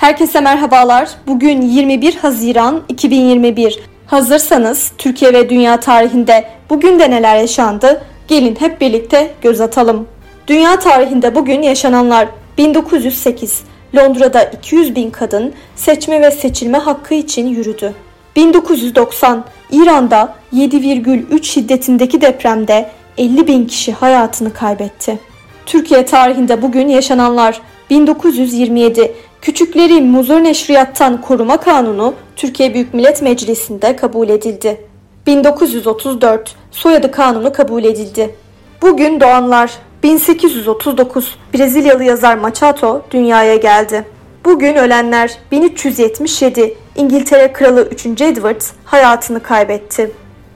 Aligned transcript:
Herkese 0.00 0.40
merhabalar. 0.40 1.08
Bugün 1.26 1.62
21 1.62 2.16
Haziran 2.16 2.82
2021. 2.88 3.80
Hazırsanız 4.06 4.92
Türkiye 4.98 5.32
ve 5.32 5.50
dünya 5.50 5.80
tarihinde 5.80 6.44
bugün 6.70 6.98
de 6.98 7.10
neler 7.10 7.36
yaşandı? 7.36 8.02
Gelin 8.28 8.56
hep 8.60 8.80
birlikte 8.80 9.30
göz 9.42 9.60
atalım. 9.60 10.08
Dünya 10.46 10.78
tarihinde 10.78 11.34
bugün 11.34 11.62
yaşananlar 11.62 12.28
1908 12.58 13.62
Londra'da 13.96 14.42
200 14.42 14.96
bin 14.96 15.10
kadın 15.10 15.52
seçme 15.76 16.22
ve 16.22 16.30
seçilme 16.30 16.78
hakkı 16.78 17.14
için 17.14 17.46
yürüdü. 17.46 17.94
1990 18.36 19.44
İran'da 19.72 20.34
7,3 20.54 21.42
şiddetindeki 21.42 22.20
depremde 22.20 22.90
50 23.18 23.46
bin 23.46 23.66
kişi 23.66 23.92
hayatını 23.92 24.52
kaybetti. 24.52 25.18
Türkiye 25.66 26.04
tarihinde 26.04 26.62
bugün 26.62 26.88
yaşananlar 26.88 27.60
1927 27.90 29.14
Küçükleri 29.42 30.00
Muzur 30.00 30.44
Neşriyattan 30.44 31.20
Koruma 31.20 31.56
Kanunu 31.56 32.14
Türkiye 32.36 32.74
Büyük 32.74 32.94
Millet 32.94 33.22
Meclisi'nde 33.22 33.96
kabul 33.96 34.28
edildi. 34.28 34.86
1934 35.26 36.54
Soyadı 36.70 37.10
Kanunu 37.10 37.52
kabul 37.52 37.84
edildi. 37.84 38.34
Bugün 38.82 39.20
doğanlar 39.20 39.72
1839 40.02 41.38
Brezilyalı 41.54 42.04
yazar 42.04 42.36
Machado 42.36 43.02
dünyaya 43.10 43.56
geldi. 43.56 44.04
Bugün 44.44 44.74
ölenler 44.74 45.38
1377 45.52 46.74
İngiltere 46.96 47.52
Kralı 47.52 47.88
3. 47.88 48.06
Edward 48.06 48.60
hayatını 48.84 49.42
kaybetti. 49.42 50.10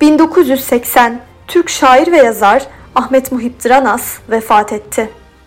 1980 0.00 1.20
Türk 1.48 1.68
şair 1.68 2.12
ve 2.12 2.16
yazar 2.16 2.66
Ahmet 2.94 3.32
Muhip 3.32 3.64
Dranas 3.64 4.18
vefat 4.30 4.72
etti. 4.72 5.19